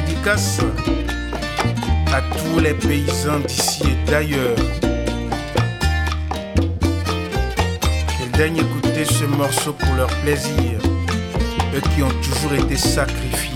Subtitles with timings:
[0.00, 0.60] dédicace
[2.12, 4.56] à tous les paysans d'ici et d'ailleurs.
[8.10, 10.78] Qu'ils daignent écouter ce morceau pour leur plaisir,
[11.74, 13.55] eux qui ont toujours été sacrifiés.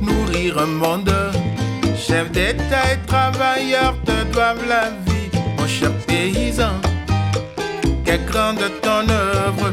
[0.00, 1.12] nourrir un monde.
[1.96, 6.80] Chef d'État et travailleurs te doivent la vie, mon cher paysan.
[8.04, 9.72] Quelle grande ton œuvre?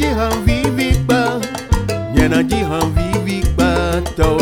[0.00, 1.40] nyanajihan vivikpa
[2.14, 4.40] nyanajihan vivikpa tao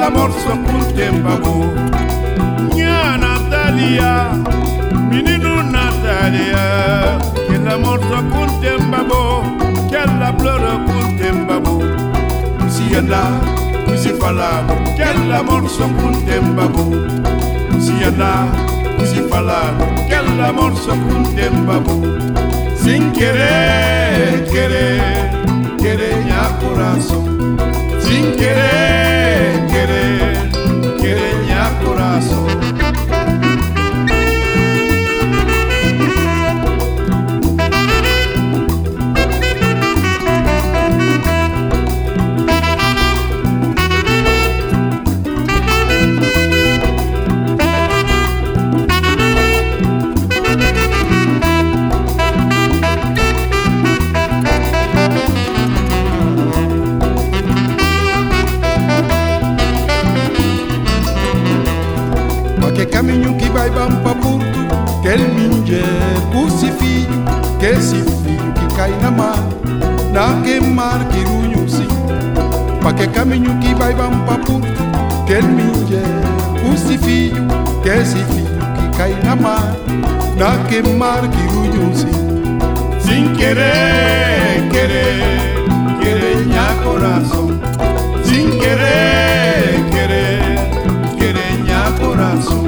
[0.00, 1.54] la morso kuntembago
[2.74, 4.12] nya natalia
[5.10, 6.64] mininu natalia
[7.46, 9.42] que la morso kuntembago
[9.90, 11.76] que la flor kuntembago
[12.74, 13.22] sienda
[13.86, 14.50] kusifala
[14.96, 16.86] que la morso kuntembago
[17.86, 18.32] sienda
[18.96, 19.60] kusifala
[20.08, 21.96] que la morso kuntembago
[22.82, 25.30] sin querer querer
[25.82, 27.56] querer ya corazón.
[28.06, 29.09] Sin querer
[29.70, 30.50] querer,
[30.98, 32.69] quieren ya corazón.
[73.00, 74.60] Que caminho que vai para Porto
[75.26, 76.02] Quel minje
[76.62, 77.46] pusi filho
[77.82, 79.74] Que esse filho que cai na mar
[80.36, 82.30] Na que mar que sim
[83.10, 85.20] Sin querer, querer,
[86.00, 87.48] querer minha coração.
[88.22, 90.40] Sin querer, querer,
[91.18, 92.62] querer minha coração.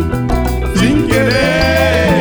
[0.74, 2.11] Querer, querer,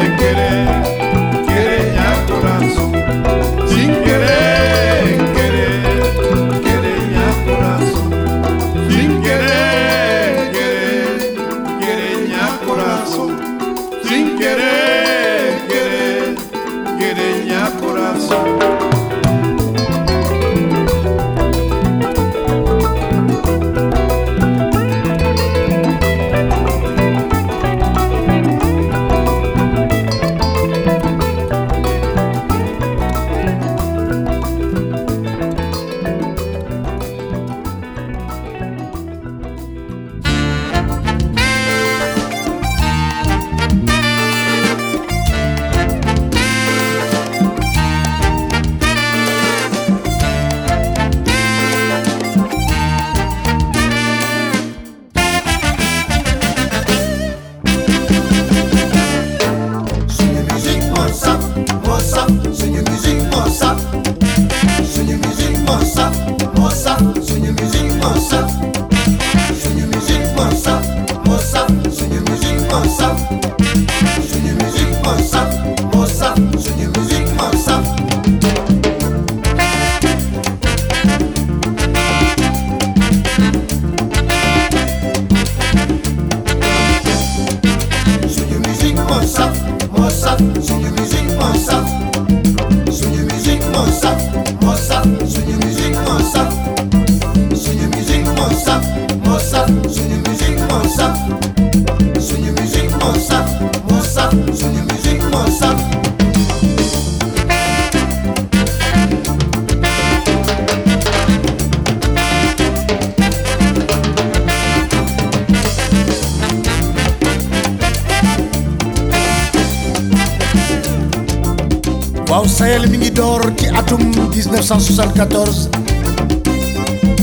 [124.92, 125.70] 1974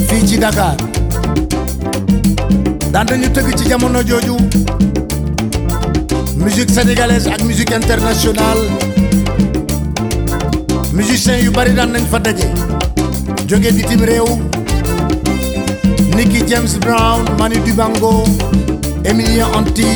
[0.08, 0.74] fii ci Dakar.
[2.92, 4.00] Daan nañu tëgg ci jamono
[6.36, 8.64] musique sénégalaise ak musique internationale.
[10.92, 12.48] Musiciens yu bari daan nañ fa daje.
[13.46, 13.70] Jóge
[16.16, 18.24] Nicky James Brown Manu Dibango
[19.04, 19.86] Emilien Anti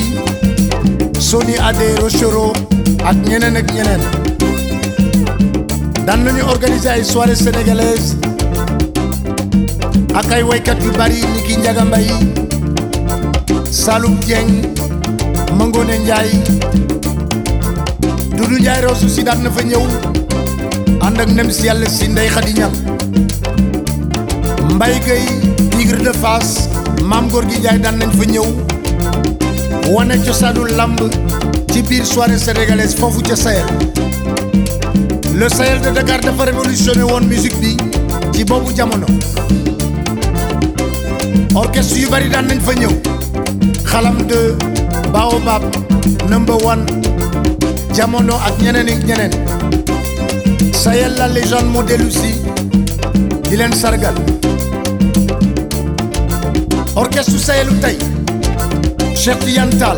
[1.18, 2.52] Sony Ade Rochero
[3.04, 4.21] ak ñeneen ak
[6.06, 8.16] daan nañu organiser ay soirée sénégalaise
[10.14, 12.06] ak ay waykat yu bari ni ki Njaga Mbay
[13.70, 14.50] Saloum Dieng
[15.54, 16.30] Mangone Njaay
[18.36, 19.82] Dudu Njaay Roosu si daan na fa ñëw
[21.06, 22.28] ànd ak nem si yàlla si Ndey
[24.74, 25.24] Mbay Gay
[25.70, 26.66] Tigre de Fass
[27.06, 28.46] Maam Góor gi Njaay daan nañ fa ñëw
[29.94, 30.98] wane cosaanu lamb
[31.72, 33.36] ci biir soirée sénégalaise foofu ca
[35.34, 37.76] le Sahel de Dakar dafa révolutionné woon musique bi
[38.32, 39.06] ci boobu jamono.
[41.54, 42.90] Orchestre yu bari daan nañ fa ñëw.
[43.84, 44.56] Xalam de
[45.12, 45.62] Baobab
[46.28, 46.84] number one
[47.94, 49.32] jamono ak ñeneen ak
[50.74, 52.34] Sahel la légende moo dellu si
[53.48, 54.14] di sargal.
[56.94, 57.96] Orchestre Sahelu tey
[59.16, 59.96] Cheikh Tidiane Tall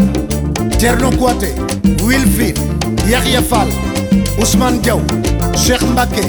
[0.79, 1.51] Thierno Kouaté
[2.03, 2.59] Wilfried
[3.09, 3.69] Yahya Fall
[4.39, 5.01] Ousmane Diaw
[5.57, 6.23] Cheikh Mbacké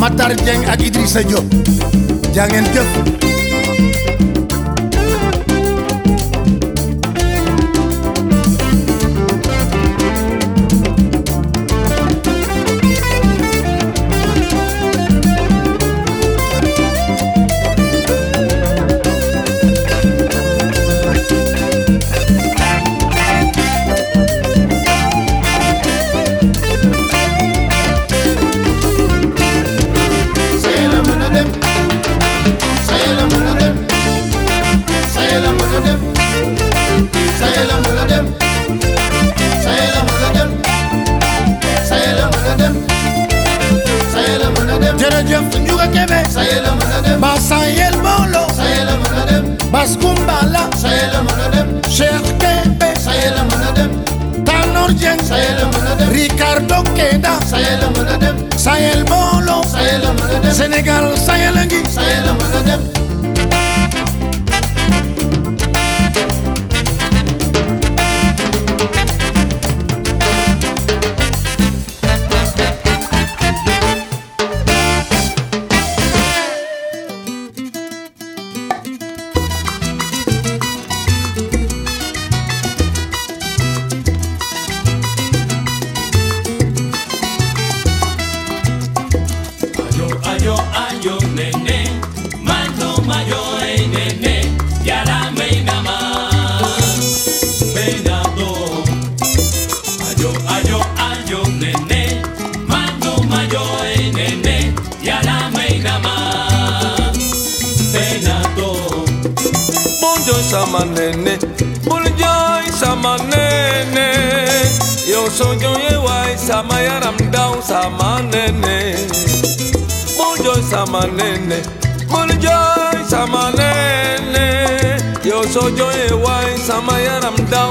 [0.00, 1.44] Matar Dieng ak Idrissa Diop.
[2.34, 2.64] Jaa ngeen
[60.52, 62.99] Sénégal sayal a ngi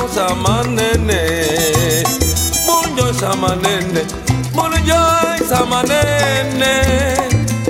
[0.09, 2.03] munjoza manene
[2.67, 4.01] munjoza manene
[4.55, 6.73] munjoza manene.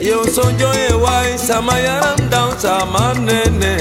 [0.02, 3.78] Yo sonjo ewai samayarandausa manene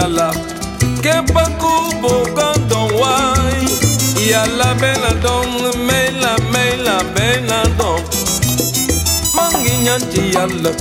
[0.00, 0.28] yala
[1.04, 3.68] kepaku bogan don wai.
[4.30, 5.50] Yala bela don
[5.88, 8.00] mela mela bela don
[9.36, 10.72] mangi nyanti yala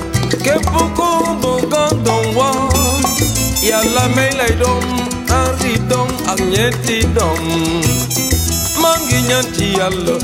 [0.45, 1.09] kepaku
[1.43, 3.03] bogan don wai.
[3.69, 4.85] Yala mela don
[5.39, 7.43] ari don anyeti don
[8.81, 10.15] mangi nyanti yala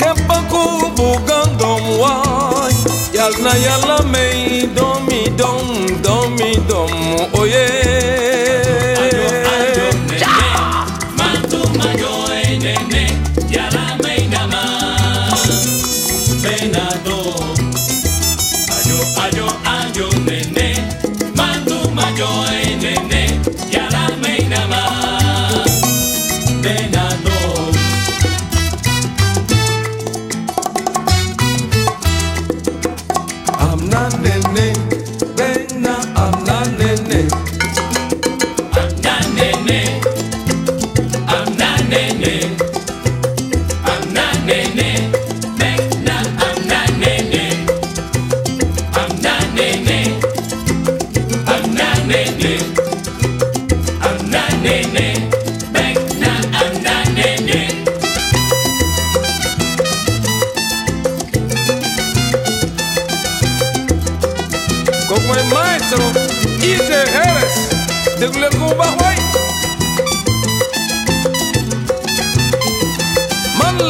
[0.00, 0.62] kepaku
[0.98, 2.72] bogan don wai.
[3.16, 5.66] Yala na yala mei, domi dom
[6.04, 6.92] domi dom
[7.36, 7.36] oye.
[7.40, 7.81] oh yeah.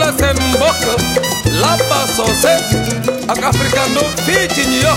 [0.03, 0.95] la semboka
[1.61, 2.57] la basose
[3.29, 4.97] akafrikando fijinyo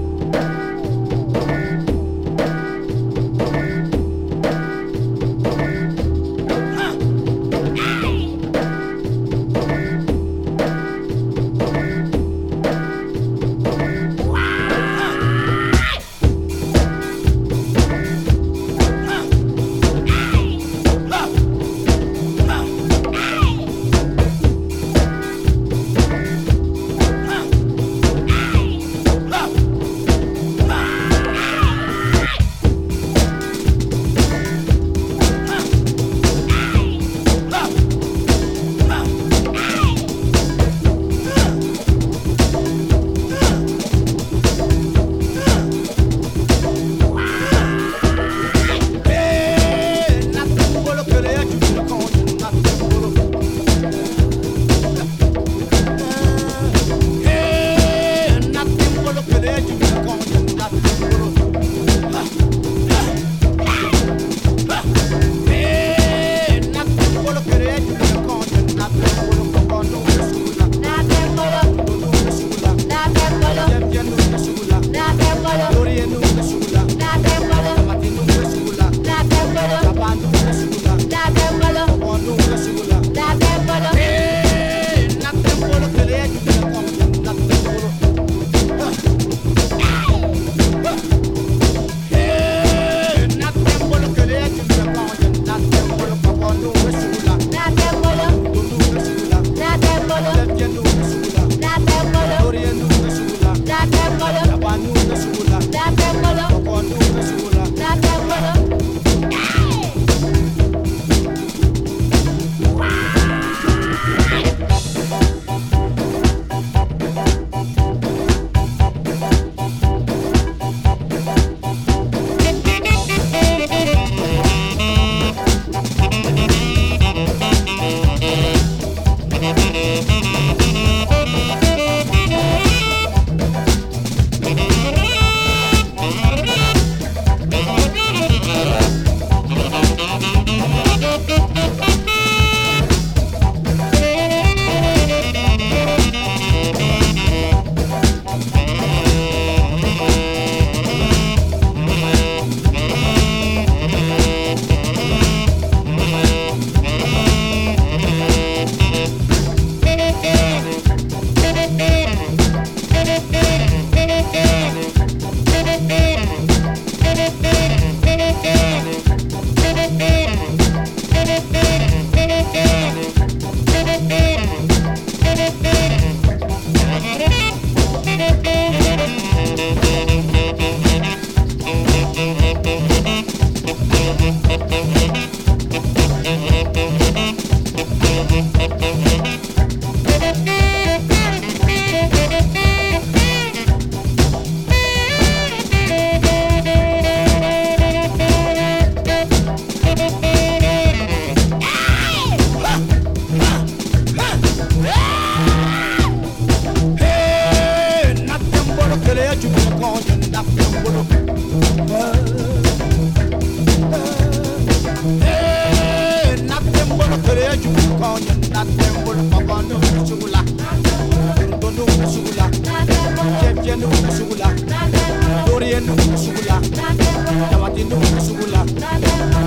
[225.85, 225.95] no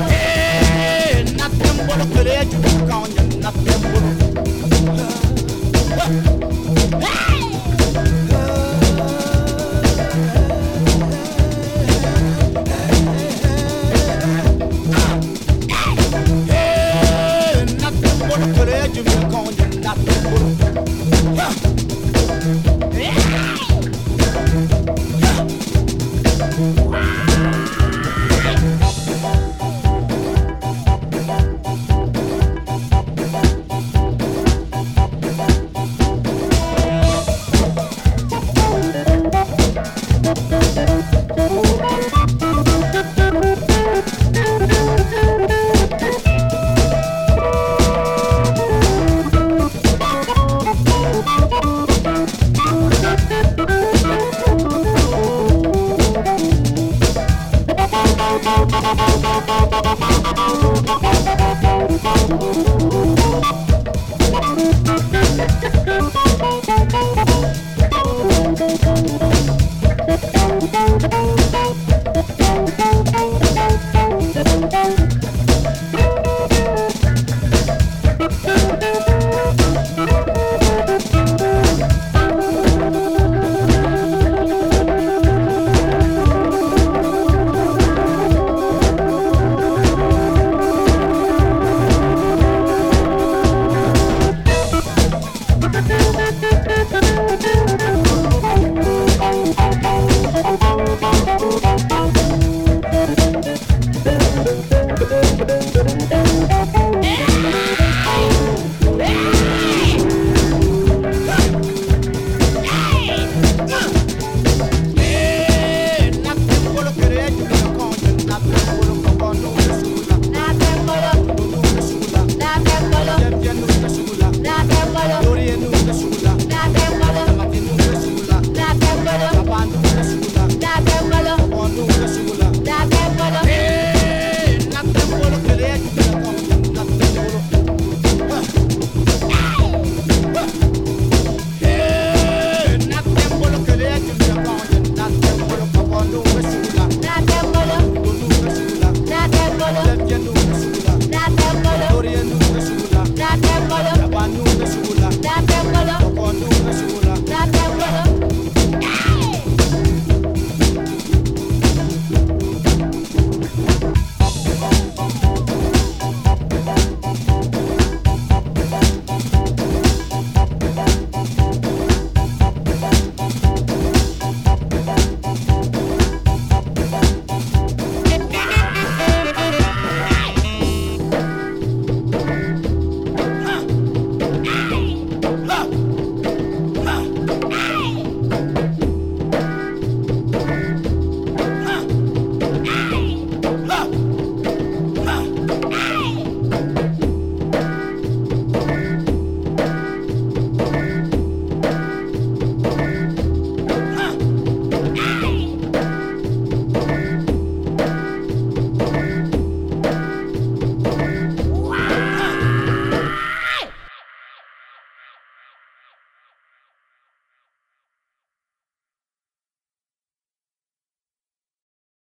[0.08, 2.06] Hey, nothing but a
[3.16, 3.23] you.